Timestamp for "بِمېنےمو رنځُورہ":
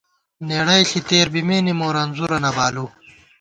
1.33-2.37